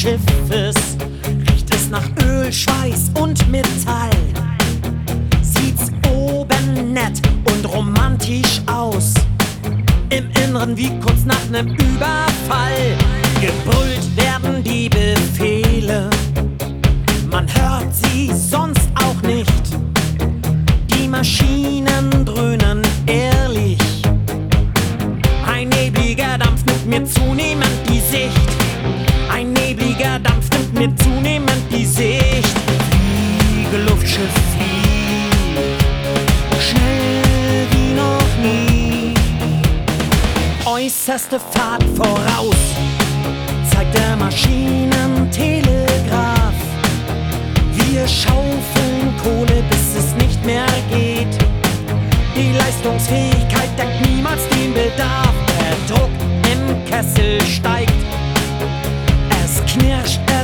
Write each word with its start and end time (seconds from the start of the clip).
Schiffes 0.00 0.96
riecht 1.46 1.74
es 1.74 1.90
nach 1.90 2.08
Öl, 2.24 2.50
Schweiß 2.50 3.10
und 3.20 3.46
Metall. 3.50 4.08
Sieht's 5.42 5.92
oben 6.10 6.94
nett 6.94 7.20
und 7.52 7.66
romantisch 7.66 8.62
aus. 8.64 9.12
Im 10.08 10.30
Inneren 10.42 10.74
wie 10.74 10.88
kurz 11.00 11.26
nach 11.26 11.44
nem 11.50 11.66
Überfall. 11.74 12.96
Gebrüllt 13.42 14.16
werden 14.16 14.64
die 14.64 14.88
Befehle. 14.88 16.08
Man 17.30 17.46
hört 17.54 17.94
sie 17.94 18.32
sonst 18.32 18.88
auch 18.94 19.20
nicht. 19.20 19.52
Die 20.94 21.08
Maschinen 21.08 22.24
dröhnen 22.24 22.80
ehrlich. 23.04 23.76
Ein 25.46 25.68
nebliger 25.68 26.38
Dampf 26.38 26.64
nimmt 26.64 26.86
mir 26.86 27.04
zunehmend 27.04 27.68
die 27.86 28.00
Sicht. 28.00 28.59
Mir 30.80 30.96
zunehmend 30.96 31.62
die 31.70 31.84
Sicht. 31.84 32.56
Fliege 33.50 33.84
Luftschiff, 33.84 34.32
flieg. 34.54 35.76
Schnell 36.58 37.66
wie 37.72 37.92
noch 37.92 38.30
nie. 38.42 39.14
Äußerste 40.64 41.38
Fahrt 41.38 41.84
voraus. 41.94 42.79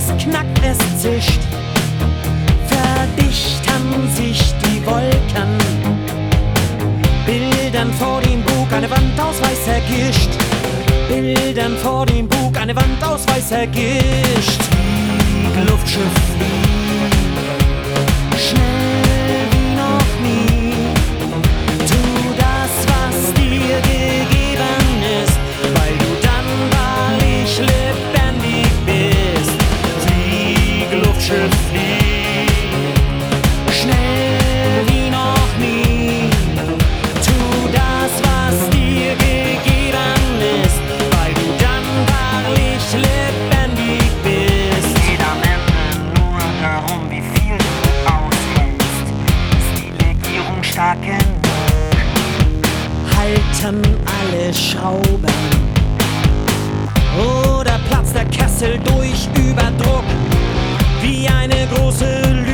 Es 0.08 0.24
knackt, 0.24 0.60
es 0.62 1.02
zischt. 1.02 1.40
Verdichten 2.68 4.10
sich 4.14 4.54
die 4.62 4.84
Wolken. 4.86 5.58
Bildern 7.24 7.92
vor 7.94 8.20
dem 8.20 8.42
Bug 8.42 8.72
eine 8.72 8.90
Wand 8.90 9.20
aus 9.20 9.40
weißer 9.40 9.80
Gischt. 9.88 10.30
Bildern 11.08 11.76
vor 11.78 12.06
dem 12.06 12.28
Bug 12.28 12.56
eine 12.60 12.74
Wand 12.76 13.02
aus 13.02 13.26
weißer 13.28 13.66
Gischt. 13.66 14.62
Flieg, 14.62 15.68
Luftschiff, 15.68 16.12
flieg. 16.36 16.65
Legierung 50.76 50.84
stark 50.84 51.00
genug? 51.00 51.46
halten 53.16 53.82
alle 54.04 54.52
Schrauben. 54.52 55.32
Oder 57.18 57.78
platzt 57.88 58.14
der 58.14 58.26
Kessel 58.26 58.78
durch 58.84 59.26
Überdruck 59.38 60.04
wie 61.00 61.26
eine 61.28 61.66
große 61.74 62.45